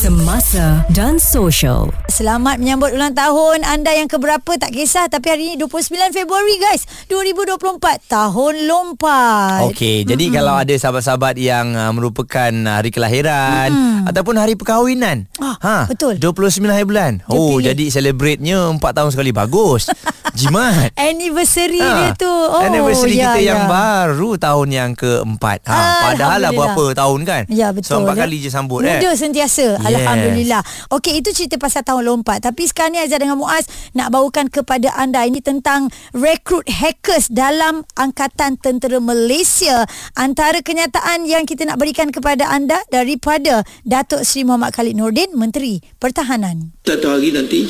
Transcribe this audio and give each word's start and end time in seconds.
Semasa 0.00 0.80
dan 0.96 1.20
social. 1.20 1.92
Selamat 2.08 2.56
menyambut 2.56 2.96
ulang 2.96 3.12
tahun 3.12 3.68
anda 3.68 3.92
yang 3.92 4.08
keberapa 4.08 4.56
tak 4.56 4.72
kisah 4.72 5.12
tapi 5.12 5.28
hari 5.28 5.42
ini 5.52 5.54
29 5.60 6.16
Februari 6.16 6.56
guys 6.56 6.88
2024 7.12 8.08
tahun 8.08 8.54
lompat. 8.64 9.60
Okey, 9.68 10.00
mm-hmm. 10.00 10.08
jadi 10.08 10.24
kalau 10.32 10.56
ada 10.56 10.72
sahabat-sahabat 10.72 11.36
yang 11.36 11.76
uh, 11.76 11.92
merupakan 11.92 12.48
hari 12.48 12.88
kelahiran 12.88 13.68
mm-hmm. 13.68 14.08
ataupun 14.08 14.40
hari 14.40 14.56
perkahwinan. 14.56 15.28
Ah, 15.36 15.60
ha, 15.60 15.76
betul. 15.84 16.16
29 16.16 16.64
hari 16.64 16.88
bulan. 16.88 17.20
Dia 17.20 17.36
oh, 17.36 17.60
pilih. 17.60 17.68
jadi 17.68 17.84
celebrate-nya 17.92 18.72
4 18.72 18.80
tahun 18.80 19.12
sekali 19.12 19.36
bagus. 19.36 19.92
Jimat. 20.40 20.94
Anniversary 20.96 21.82
ha, 21.82 21.92
dia 22.00 22.10
tu. 22.16 22.30
Oh, 22.30 22.62
anniversary 22.62 23.18
ya, 23.18 23.36
kita 23.36 23.40
ya. 23.42 23.48
yang 23.52 23.62
baru 23.68 24.30
tahun 24.40 24.68
yang 24.72 24.90
keempat. 24.94 25.66
Ha, 25.66 25.76
padahal 26.14 26.38
lah 26.40 26.50
berapa 26.54 26.84
tahun 26.96 27.20
kan? 27.26 27.42
Ya, 27.50 27.74
betul. 27.74 28.00
So, 28.00 28.00
empat 28.00 28.16
kali 28.24 28.40
je 28.40 28.48
sambut. 28.48 28.80
Muda 28.80 29.10
eh. 29.10 29.18
sentiasa. 29.18 29.76
Alhamdulillah. 29.96 30.62
Okey, 30.94 31.18
itu 31.18 31.34
cerita 31.34 31.58
pasal 31.58 31.82
tahun 31.82 32.06
lompat. 32.06 32.44
Tapi 32.46 32.68
sekarang 32.70 32.94
ni 32.94 32.98
Aizah 33.02 33.18
dengan 33.18 33.40
Muaz 33.40 33.66
nak 33.96 34.14
bawakan 34.14 34.46
kepada 34.52 34.94
anda 34.94 35.26
ini 35.26 35.42
tentang 35.42 35.90
rekrut 36.14 36.66
hackers 36.70 37.32
dalam 37.32 37.82
Angkatan 37.98 38.60
Tentera 38.60 39.02
Malaysia. 39.02 39.88
Antara 40.14 40.60
kenyataan 40.62 41.26
yang 41.26 41.48
kita 41.48 41.66
nak 41.66 41.80
berikan 41.80 42.14
kepada 42.14 42.46
anda 42.50 42.78
daripada 42.92 43.66
Datuk 43.82 44.22
Seri 44.22 44.46
Muhammad 44.46 44.74
Khalid 44.76 44.94
Nordin, 44.94 45.32
Menteri 45.34 45.82
Pertahanan. 45.98 46.74
Satu 46.86 47.10
hari 47.10 47.34
nanti 47.34 47.66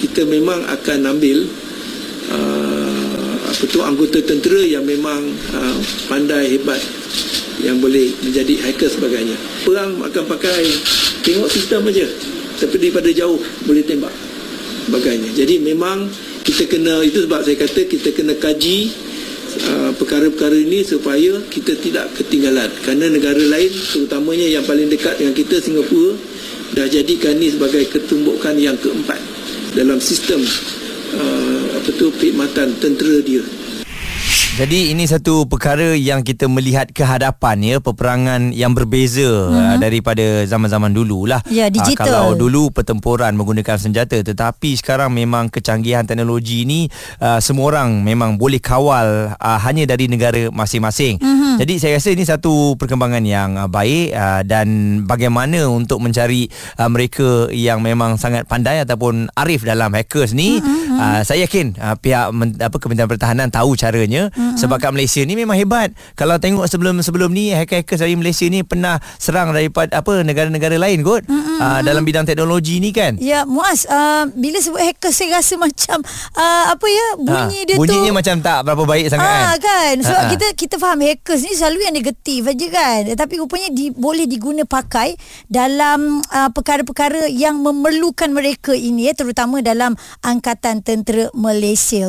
kita 0.00 0.24
memang 0.26 0.64
akan 0.64 0.98
ambil 1.16 1.44
uh, 2.32 3.34
apa 3.50 3.64
tu 3.66 3.82
anggota 3.82 4.22
tentera 4.22 4.62
yang 4.62 4.86
memang 4.86 5.20
uh, 5.52 5.78
pandai 6.08 6.56
hebat 6.56 6.80
yang 7.60 7.76
boleh 7.76 8.08
menjadi 8.24 8.56
hacker 8.64 8.88
sebagainya. 8.88 9.36
Perang 9.68 10.00
akan 10.00 10.24
pakai 10.24 10.64
tengok 11.24 11.48
sistem 11.48 11.86
aja. 11.88 12.06
Tapi 12.60 12.76
daripada 12.76 13.08
jauh 13.08 13.40
boleh 13.64 13.84
tembak 13.84 14.12
sebagainya. 14.88 15.30
Jadi 15.32 15.62
memang 15.64 16.10
kita 16.44 16.68
kena 16.68 17.00
itu 17.04 17.24
sebab 17.24 17.40
saya 17.44 17.56
kata 17.56 17.80
kita 17.88 18.08
kena 18.12 18.34
kaji 18.36 18.90
uh, 19.70 19.90
perkara-perkara 19.96 20.56
ini 20.56 20.84
supaya 20.84 21.40
kita 21.48 21.76
tidak 21.78 22.12
ketinggalan. 22.16 22.68
Kerana 22.84 23.08
negara 23.08 23.40
lain 23.40 23.70
terutamanya 23.70 24.48
yang 24.60 24.64
paling 24.66 24.88
dekat 24.90 25.20
dengan 25.20 25.34
kita 25.36 25.62
Singapura 25.62 26.16
dah 26.74 26.86
jadikan 26.86 27.34
ini 27.38 27.50
sebagai 27.54 27.86
ketumbukan 27.90 28.54
yang 28.54 28.78
keempat 28.78 29.18
dalam 29.74 29.98
sistem 29.98 30.42
uh, 31.16 31.64
apa 31.80 31.88
tu 31.94 32.10
perkhidmatan 32.12 32.68
tentera 32.82 33.16
dia. 33.22 33.44
Jadi 34.58 34.90
ini 34.90 35.06
satu 35.06 35.46
perkara 35.46 35.94
yang 35.94 36.26
kita 36.26 36.50
melihat 36.50 36.90
ke 36.90 37.06
hadapan 37.06 37.62
ya 37.62 37.76
peperangan 37.78 38.50
yang 38.50 38.74
berbeza 38.74 39.46
uh-huh. 39.46 39.78
daripada 39.78 40.42
zaman-zaman 40.42 40.90
dulu 40.90 41.24
lah. 41.30 41.38
Ya 41.46 41.70
digital. 41.70 41.94
Uh, 41.94 42.04
kalau 42.04 42.26
dulu 42.34 42.74
pertempuran 42.74 43.32
menggunakan 43.38 43.78
senjata 43.78 44.18
tetapi 44.20 44.74
sekarang 44.74 45.14
memang 45.14 45.48
kecanggihan 45.54 46.02
teknologi 46.02 46.66
ini 46.66 46.90
uh, 47.22 47.38
semua 47.38 47.72
orang 47.72 48.02
memang 48.02 48.36
boleh 48.36 48.58
kawal 48.58 49.32
uh, 49.32 49.58
hanya 49.62 49.86
dari 49.86 50.10
negara 50.10 50.50
masing-masing. 50.50 51.22
Uh-huh. 51.22 51.54
Jadi 51.62 51.78
saya 51.78 51.96
rasa 51.96 52.10
ini 52.10 52.26
satu 52.26 52.74
perkembangan 52.74 53.22
yang 53.22 53.54
uh, 53.54 53.70
baik 53.70 54.12
uh, 54.12 54.42
dan 54.42 55.00
bagaimana 55.06 55.70
untuk 55.70 56.02
mencari 56.02 56.50
uh, 56.76 56.90
mereka 56.90 57.48
yang 57.54 57.80
memang 57.80 58.18
sangat 58.18 58.50
pandai 58.50 58.82
ataupun 58.82 59.30
arif 59.38 59.62
dalam 59.62 59.94
hackers 59.94 60.34
ni 60.34 60.58
uh-huh. 60.58 60.98
uh, 60.98 61.20
saya 61.22 61.46
yakin 61.46 61.78
uh, 61.78 61.94
pihak 61.96 62.34
men- 62.34 62.58
apa 62.58 62.76
Kementerian 62.76 63.08
Pertahanan 63.08 63.48
tahu 63.48 63.78
caranya. 63.78 64.28
Mm-hmm. 64.40 64.56
Sebab 64.56 64.76
kat 64.80 64.90
Malaysia 64.96 65.20
ni 65.28 65.36
memang 65.36 65.60
hebat. 65.60 65.92
Kalau 66.16 66.40
tengok 66.40 66.64
sebelum-sebelum 66.64 67.28
ni 67.28 67.52
hacker-hacker 67.52 68.00
dari 68.00 68.16
Malaysia 68.16 68.48
ni 68.48 68.64
pernah 68.64 68.96
serang 69.20 69.52
daripada 69.52 70.00
apa 70.00 70.24
negara-negara 70.24 70.80
lain 70.80 71.04
kot 71.04 71.28
mm-hmm. 71.28 71.58
uh, 71.60 71.80
dalam 71.84 72.00
bidang 72.00 72.24
teknologi 72.24 72.80
ni 72.80 72.90
kan. 72.96 73.20
Ya, 73.20 73.44
Muaz, 73.44 73.84
uh, 73.84 74.24
bila 74.32 74.56
sebut 74.64 74.80
hacker 74.80 75.12
saya 75.12 75.36
rasa 75.36 75.60
macam 75.60 76.00
uh, 76.34 76.64
apa 76.72 76.86
ya 76.88 77.06
bunyi 77.20 77.58
ha, 77.60 77.66
dia 77.68 77.76
bunyinya 77.76 77.76
tu 77.76 78.00
bunyinya 78.00 78.12
macam 78.16 78.36
tak 78.40 78.58
berapa 78.64 78.84
baik 78.88 79.06
sangat 79.12 79.28
ha, 79.28 79.36
kan. 79.36 79.58
kan? 79.60 79.94
Sebab 80.00 80.22
ha, 80.24 80.30
kita 80.32 80.46
kita 80.56 80.74
faham 80.80 81.00
hackers 81.04 81.42
ni 81.44 81.52
selalu 81.52 81.78
yang 81.84 81.94
negatif 81.94 82.40
aja 82.48 82.66
kan. 82.72 83.00
Tapi 83.12 83.34
rupanya 83.36 83.68
di, 83.68 83.92
boleh 83.92 84.24
diguna 84.24 84.64
pakai 84.64 85.14
dalam 85.46 86.24
uh, 86.24 86.50
perkara-perkara 86.54 87.28
yang 87.28 87.60
memerlukan 87.60 88.30
mereka 88.32 88.72
ini 88.72 89.10
ya 89.10 89.12
terutama 89.12 89.60
dalam 89.60 89.94
angkatan 90.24 90.80
tentera 90.80 91.28
Malaysia. 91.36 92.08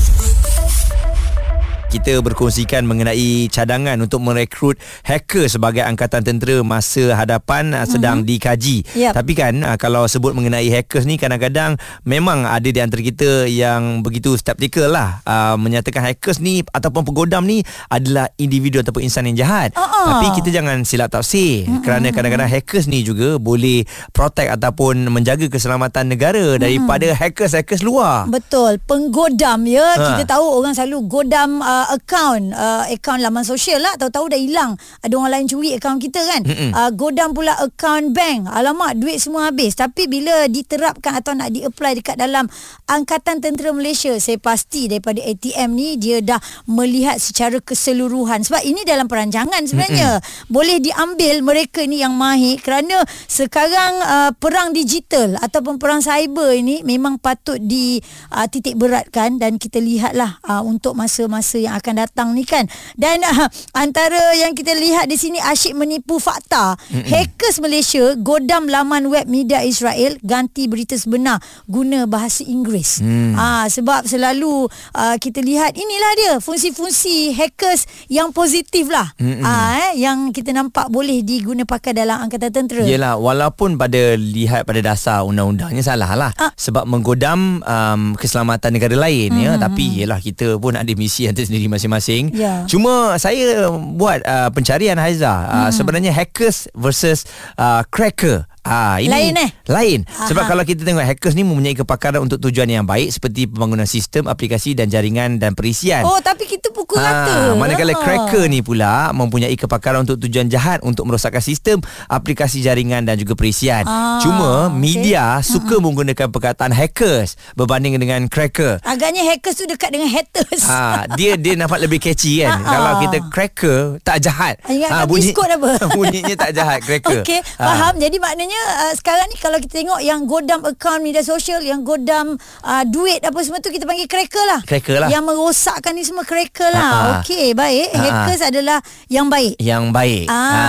kita 1.91 2.23
berkongsikan 2.23 2.87
mengenai 2.87 3.51
cadangan 3.51 3.99
untuk 3.99 4.23
merekrut 4.23 4.79
hacker 5.03 5.51
sebagai 5.51 5.83
angkatan 5.83 6.23
tentera 6.23 6.63
masa 6.63 7.11
hadapan 7.19 7.75
mm-hmm. 7.75 7.91
sedang 7.91 8.23
dikaji. 8.23 8.87
Yep. 8.95 9.11
Tapi 9.11 9.33
kan 9.35 9.59
ah, 9.67 9.75
kalau 9.75 10.07
sebut 10.07 10.31
mengenai 10.31 10.71
hackers 10.71 11.03
ni 11.03 11.19
kadang-kadang 11.19 11.75
memang 12.07 12.47
ada 12.47 12.63
di 12.63 12.79
antara 12.79 13.03
kita 13.03 13.43
yang 13.51 13.99
begitu 14.07 14.39
skeptikal 14.39 14.87
lah 14.87 15.19
uh, 15.27 15.59
menyatakan 15.59 15.99
hackers 15.99 16.39
ni 16.39 16.63
ataupun 16.63 17.03
penggodam 17.03 17.43
ni 17.43 17.59
adalah 17.91 18.31
individu 18.39 18.79
ataupun 18.79 19.03
insan 19.03 19.27
yang 19.27 19.43
jahat. 19.43 19.75
Uh-uh. 19.75 20.15
Tapi 20.15 20.39
kita 20.39 20.47
jangan 20.47 20.87
silap 20.87 21.11
tafsir 21.11 21.67
mm-hmm. 21.67 21.83
kerana 21.83 22.07
kadang-kadang 22.15 22.47
hackers 22.47 22.87
ni 22.87 23.03
juga 23.03 23.35
boleh 23.35 23.83
protect 24.15 24.47
ataupun 24.55 25.11
menjaga 25.11 25.51
keselamatan 25.51 26.07
negara 26.07 26.55
mm-hmm. 26.55 26.63
daripada 26.63 27.07
hackers-hackers 27.11 27.83
luar. 27.83 28.31
Betul. 28.31 28.79
Penggodam 28.87 29.67
ya. 29.67 29.99
Ha. 29.99 30.15
Kita 30.15 30.39
tahu 30.39 30.45
orang 30.55 30.71
selalu 30.71 31.03
godam 31.11 31.59
uh, 31.59 31.80
uh, 31.81 31.97
akaun 31.97 32.53
uh, 32.53 32.85
akaun 32.85 33.19
laman 33.25 33.41
sosial 33.41 33.81
lah. 33.81 33.97
Tahu-tahu 33.97 34.31
dah 34.31 34.39
hilang. 34.39 34.77
Ada 35.01 35.13
orang 35.17 35.31
lain 35.33 35.45
curi 35.49 35.69
akaun 35.73 35.97
kita 35.97 36.21
kan. 36.21 36.41
Uh, 36.45 36.89
godam 36.93 37.33
pula 37.33 37.57
akaun 37.57 38.13
bank. 38.13 38.45
Alamak 38.45 39.01
duit 39.01 39.17
semua 39.17 39.49
habis. 39.49 39.73
Tapi 39.73 40.05
bila 40.05 40.45
diterapkan 40.45 41.17
atau 41.17 41.33
nak 41.33 41.49
di-apply 41.49 41.97
dekat 41.97 42.15
dalam 42.21 42.45
angkatan 42.85 43.41
tentera 43.41 43.73
Malaysia 43.73 44.13
saya 44.21 44.37
pasti 44.37 44.85
daripada 44.85 45.23
ATM 45.23 45.69
ni 45.73 45.97
dia 45.97 46.21
dah 46.21 46.37
melihat 46.69 47.17
secara 47.17 47.57
keseluruhan. 47.57 48.45
Sebab 48.45 48.61
ini 48.61 48.85
dalam 48.85 49.09
perancangan 49.09 49.65
sebenarnya. 49.65 50.21
Mm-mm. 50.21 50.49
boleh 50.51 50.83
diambil 50.83 51.41
mereka 51.41 51.83
ni 51.87 52.03
yang 52.03 52.13
mahir 52.13 52.59
kerana 52.59 53.01
sekarang 53.25 53.93
uh, 54.03 54.31
perang 54.35 54.75
digital 54.75 55.39
ataupun 55.39 55.79
perang 55.79 56.03
cyber 56.03 56.51
ini 56.51 56.83
memang 56.83 57.17
patut 57.17 57.57
di 57.57 57.97
uh, 58.35 58.45
titik 58.45 58.75
beratkan. 58.75 59.39
Dan 59.39 59.55
kita 59.57 59.79
lihatlah 59.79 60.37
uh, 60.43 60.61
untuk 60.61 60.93
masa-masa 60.93 61.57
yang 61.57 61.70
yang 61.71 61.79
akan 61.79 61.93
datang 62.03 62.27
ni 62.35 62.43
kan. 62.43 62.67
Dan 62.99 63.23
uh, 63.23 63.47
antara 63.83 64.35
yang 64.35 64.51
kita 64.51 64.75
lihat 64.75 65.07
di 65.07 65.15
sini 65.15 65.39
asyik 65.39 65.79
menipu 65.79 66.19
fakta. 66.19 66.75
Mm-mm. 66.91 67.07
Hackers 67.07 67.63
Malaysia 67.63 68.19
godam 68.19 68.67
laman 68.67 69.07
web 69.07 69.31
media 69.31 69.63
Israel 69.63 70.19
ganti 70.19 70.67
berita 70.67 70.99
sebenar 70.99 71.39
guna 71.71 72.03
bahasa 72.03 72.43
Inggeris. 72.43 72.99
Mm. 72.99 73.39
Uh, 73.39 73.65
sebab 73.71 74.03
selalu 74.03 74.67
uh, 74.91 75.15
kita 75.15 75.39
lihat 75.39 75.71
inilah 75.79 76.11
dia 76.19 76.33
fungsi-fungsi 76.43 77.31
hackers 77.31 77.87
yang 78.11 78.35
positif 78.35 78.91
lah. 78.91 79.15
Uh, 79.21 79.47
eh, 79.79 80.03
yang 80.03 80.35
kita 80.35 80.51
nampak 80.51 80.91
boleh 80.91 81.23
diguna 81.23 81.63
pakai 81.63 81.95
dalam 81.95 82.19
angkatan 82.27 82.51
tentera. 82.51 82.83
Yelah 82.83 83.15
walaupun 83.15 83.79
pada 83.79 84.19
lihat 84.19 84.67
pada 84.67 84.81
dasar 84.83 85.23
undang-undangnya 85.23 85.85
salah 85.85 86.11
lah. 86.17 86.31
Uh. 86.35 86.51
Sebab 86.57 86.83
menggodam 86.89 87.63
um, 87.63 88.01
keselamatan 88.17 88.75
negara 88.75 88.97
lain 88.97 89.31
mm. 89.31 89.41
ya. 89.45 89.51
Tapi 89.61 89.85
yelah 90.03 90.19
kita 90.19 90.57
pun 90.57 90.75
ada 90.75 90.91
misi 90.97 91.29
yang 91.29 91.37
sendiri 91.61 91.69
masing-masing. 91.69 92.23
Yeah. 92.33 92.65
Cuma 92.65 93.13
saya 93.21 93.69
buat 93.69 94.25
uh, 94.25 94.49
pencarian 94.49 94.97
Haiza 94.97 95.29
uh, 95.29 95.37
hmm. 95.69 95.71
sebenarnya 95.77 96.09
hackers 96.09 96.65
versus 96.73 97.29
uh, 97.61 97.85
cracker. 97.93 98.49
Ah 98.61 99.01
ini 99.01 99.09
lain 99.09 99.33
eh 99.41 99.49
lain 99.73 99.99
sebab 100.05 100.45
Aha. 100.45 100.49
kalau 100.53 100.61
kita 100.61 100.85
tengok 100.85 101.01
hackers 101.01 101.33
ni 101.33 101.41
mempunyai 101.41 101.73
kepakaran 101.73 102.21
untuk 102.21 102.37
tujuan 102.45 102.69
yang 102.69 102.85
baik 102.85 103.09
seperti 103.09 103.49
pembangunan 103.49 103.89
sistem 103.89 104.29
aplikasi 104.29 104.77
dan 104.77 104.85
jaringan 104.85 105.41
dan 105.41 105.57
perisian. 105.57 106.05
Oh 106.05 106.21
tapi 106.21 106.45
kita 106.45 106.69
pukul 106.91 106.99
rata. 106.99 107.31
Ah 107.31 107.51
manakala 107.55 107.95
ha. 107.95 108.01
cracker 108.03 108.43
ni 108.51 108.59
pula 108.59 109.15
mempunyai 109.15 109.55
kepakaran 109.55 110.03
untuk 110.03 110.19
tujuan 110.27 110.51
jahat 110.51 110.83
untuk 110.83 111.07
merosakkan 111.07 111.39
sistem 111.39 111.79
aplikasi 112.11 112.59
jaringan 112.59 113.07
dan 113.07 113.15
juga 113.15 113.39
perisian. 113.39 113.87
Ah, 113.87 114.19
Cuma 114.19 114.67
media 114.67 115.39
okay. 115.39 115.55
suka 115.55 115.79
hmm. 115.79 115.83
menggunakan 115.87 116.27
perkataan 116.27 116.75
hackers 116.75 117.39
berbanding 117.55 117.95
dengan 117.95 118.27
cracker. 118.27 118.83
Agaknya 118.83 119.23
hackers 119.31 119.55
tu 119.55 119.65
dekat 119.65 119.95
dengan 119.95 120.11
haters. 120.11 120.67
Ah 120.67 121.07
dia 121.15 121.39
dia 121.39 121.55
nampak 121.55 121.79
lebih 121.79 122.03
catchy 122.03 122.43
kan. 122.43 122.59
Ha. 122.59 122.67
Kalau 122.67 122.91
kita 123.07 123.17
cracker 123.31 123.79
tak 124.03 124.19
jahat. 124.19 124.59
Ingat 124.67 124.89
ha, 124.91 125.07
bunyi, 125.07 125.31
apa? 125.31 125.71
bunyinya 125.97 126.35
tak 126.35 126.51
jahat 126.51 126.83
cracker. 126.83 127.23
Okey 127.23 127.39
faham 127.61 127.93
jadi 128.01 128.17
maknanya 128.17 128.61
uh, 128.89 128.93
sekarang 128.97 129.27
ni 129.29 129.37
kalau 129.37 129.57
kita 129.61 129.73
tengok 129.81 130.01
yang 130.01 130.25
godam 130.25 130.59
akaun 130.65 131.01
media 131.05 131.21
sosial 131.21 131.61
yang 131.61 131.85
godam 131.85 132.35
uh, 132.65 132.83
duit 132.87 133.21
apa 133.21 133.37
semua 133.45 133.61
tu 133.61 133.69
kita 133.69 133.85
panggil 133.85 134.09
cracker 134.09 134.43
lah 134.49 134.59
cracker 134.65 134.97
lah 134.97 135.09
yang 135.13 135.23
merosakkan 135.23 135.93
ni 135.93 136.01
semua 136.01 136.25
cracker 136.25 136.69
lah 136.73 136.80
Ah. 136.81 137.03
okey 137.19 137.53
baik. 137.53 137.87
Ah, 137.87 137.95
ah. 137.95 138.01
Hackers 138.01 138.41
adalah 138.43 138.77
yang 139.07 139.27
baik. 139.27 139.53
yang 139.57 139.89
baik. 139.89 140.25
Ah. 140.27 140.39
Ha. 140.51 140.59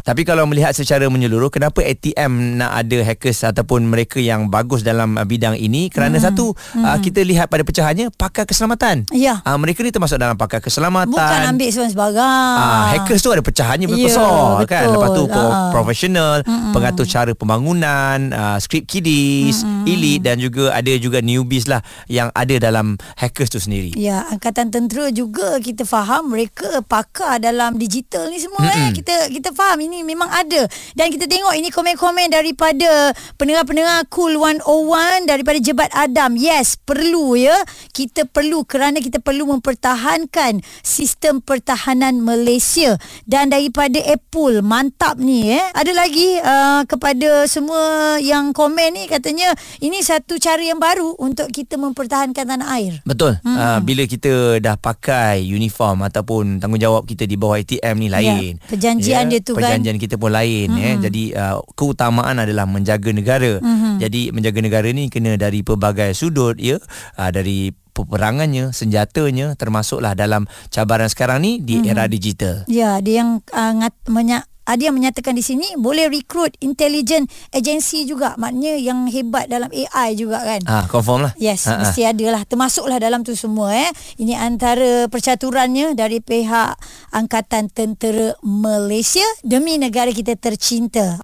Tapi 0.00 0.22
kalau 0.22 0.46
melihat 0.46 0.70
secara 0.72 1.06
menyeluruh, 1.06 1.48
kenapa 1.48 1.80
ATM 1.80 2.32
nak 2.56 2.72
ada 2.76 2.98
hackers 3.02 3.42
ataupun 3.42 3.84
mereka 3.84 4.16
yang 4.16 4.46
bagus 4.46 4.80
dalam 4.80 5.18
bidang 5.20 5.54
ini? 5.54 5.88
Kerana 5.88 6.16
Hmm. 6.16 6.24
satu, 6.24 6.46
uh, 6.76 6.98
kita 6.98 7.20
lihat 7.20 7.46
pada 7.46 7.62
pecahannya 7.62 8.08
pakar 8.10 8.44
keselamatan. 8.44 9.04
Ya. 9.10 9.42
Uh, 9.42 9.56
mereka 9.56 9.82
ni 9.82 9.90
termasuk 9.90 10.16
dalam 10.16 10.34
pakar 10.34 10.60
keselamatan. 10.60 11.10
Bukan 11.10 11.42
ambil 11.48 11.68
sebarang-sebarang. 11.68 12.54
Ah, 12.56 12.84
hackers 12.92 13.20
tu 13.20 13.30
ada 13.30 13.40
pecahannya 13.40 13.86
Ya, 13.86 13.96
besar 13.96 14.62
kan. 14.64 14.86
betul. 14.86 14.94
Lepas 14.94 15.10
tu 15.10 15.24
Ah. 15.28 15.70
profesional, 15.70 16.36
pengatur 16.70 17.04
cara 17.04 17.32
pembangunan, 17.32 18.18
uh, 18.30 18.56
script 18.56 18.86
kiddies, 18.86 19.60
elite 19.84 20.22
dan 20.22 20.36
juga 20.36 20.70
ada 20.70 20.92
juga 20.96 21.18
newbies 21.18 21.66
lah 21.66 21.80
yang 22.06 22.28
ada 22.32 22.54
dalam 22.56 22.86
hackers 23.14 23.48
tu 23.48 23.58
sendiri. 23.58 23.90
Ya, 23.94 24.22
angkatan 24.28 24.68
tentera 24.68 25.08
juga 25.08 25.55
kita 25.62 25.88
faham 25.88 26.32
mereka 26.32 26.82
pakar 26.84 27.40
dalam 27.40 27.76
digital 27.78 28.28
ni 28.28 28.38
semua 28.42 28.66
eh. 28.72 28.90
Kita 28.92 29.30
kita 29.30 29.50
faham 29.52 29.80
ini 29.84 30.02
memang 30.02 30.28
ada. 30.28 30.66
Dan 30.92 31.12
kita 31.12 31.24
tengok 31.28 31.54
ini 31.56 31.68
komen-komen 31.72 32.32
daripada 32.32 33.14
pendengar-pendengar 33.40 34.08
Cool 34.12 34.38
101 34.38 35.30
daripada 35.30 35.58
Jebat 35.60 35.90
Adam. 35.94 36.34
Yes, 36.36 36.76
perlu 36.76 37.38
ya. 37.38 37.56
Kita 37.94 38.28
perlu 38.28 38.66
kerana 38.68 39.00
kita 39.00 39.22
perlu 39.22 39.48
mempertahankan 39.56 40.60
sistem 40.84 41.40
pertahanan 41.40 42.20
Malaysia 42.20 42.98
dan 43.24 43.52
daripada 43.52 44.02
Apple 44.04 44.60
mantap 44.60 45.16
ni 45.16 45.54
eh. 45.54 45.64
Ada 45.72 45.92
lagi 45.94 46.38
uh, 46.42 46.82
kepada 46.84 47.46
semua 47.46 48.16
yang 48.20 48.50
komen 48.50 48.98
ni 48.98 49.04
katanya 49.06 49.54
ini 49.80 50.02
satu 50.02 50.36
cara 50.36 50.60
yang 50.60 50.78
baru 50.82 51.14
untuk 51.18 51.48
kita 51.50 51.78
mempertahankan 51.78 52.44
tanah 52.46 52.68
air. 52.76 53.00
Betul. 53.06 53.38
Hmm. 53.42 53.56
Uh, 53.56 53.78
bila 53.82 54.02
kita 54.04 54.58
dah 54.58 54.76
pakai 54.78 55.45
uniform 55.46 56.02
ataupun 56.02 56.58
tanggungjawab 56.58 57.06
kita 57.06 57.24
di 57.24 57.38
bawah 57.38 57.56
ATM 57.62 57.96
ni 58.02 58.08
lain. 58.10 58.52
Ya, 58.58 58.68
perjanjian 58.68 59.24
dia 59.30 59.40
tu 59.40 59.54
kan. 59.54 59.62
Perjanjian 59.62 59.96
kita 59.96 60.18
pun 60.18 60.34
lain 60.34 60.68
hmm. 60.74 60.82
eh. 60.82 60.96
Jadi 61.06 61.22
uh, 61.38 61.62
keutamaan 61.78 62.42
adalah 62.42 62.66
menjaga 62.66 63.14
negara. 63.14 63.62
Hmm. 63.62 64.02
Jadi 64.02 64.34
menjaga 64.34 64.60
negara 64.60 64.88
ni 64.90 65.08
kena 65.08 65.38
dari 65.38 65.62
pelbagai 65.62 66.12
sudut 66.12 66.58
ya. 66.58 66.82
Uh, 67.16 67.30
dari 67.30 67.70
peperangannya, 67.96 68.76
senjatanya 68.76 69.56
termasuklah 69.56 70.12
dalam 70.12 70.44
cabaran 70.68 71.08
sekarang 71.08 71.40
ni 71.40 71.64
di 71.64 71.80
era 71.88 72.04
digital. 72.04 72.68
Ya, 72.68 73.00
dia 73.00 73.24
yang 73.24 73.40
uh, 73.56 73.72
ngat, 73.72 73.96
menya, 74.12 74.44
ada 74.66 74.82
yang 74.82 74.98
menyatakan 74.98 75.32
di 75.32 75.40
sini 75.40 75.78
boleh 75.78 76.10
rekrut 76.10 76.58
intelligent 76.60 77.30
agency 77.54 78.02
juga. 78.04 78.34
Maknanya 78.34 78.74
yang 78.82 79.06
hebat 79.06 79.46
dalam 79.46 79.70
AI 79.70 80.18
juga 80.18 80.42
kan. 80.42 80.60
Ah, 80.66 80.84
confirm 80.90 81.30
lah. 81.30 81.32
Yes, 81.38 81.70
Ah, 81.70 81.78
ah. 81.78 81.86
mesti 81.86 82.02
ada 82.02 82.26
lah. 82.34 82.42
Termasuklah 82.42 82.98
dalam 82.98 83.22
tu 83.22 83.38
semua 83.38 83.70
eh. 83.72 83.90
Ini 84.18 84.34
antara 84.34 85.06
percaturannya 85.06 85.94
dari 85.94 86.18
pihak 86.18 86.74
Angkatan 87.14 87.70
Tentera 87.70 88.34
Malaysia 88.42 89.24
demi 89.46 89.78
negara 89.78 90.10
kita 90.10 90.34
tercinta. 90.34 91.22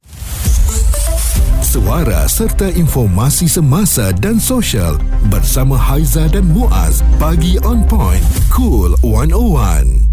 Suara 1.62 2.28
serta 2.28 2.68
informasi 2.68 3.48
semasa 3.48 4.12
dan 4.12 4.36
sosial 4.36 5.00
bersama 5.32 5.72
Haiza 5.80 6.28
dan 6.28 6.44
Muaz. 6.52 7.00
Pagi 7.16 7.56
on 7.64 7.80
point. 7.88 8.20
Cool 8.52 8.92
101. 9.00 10.11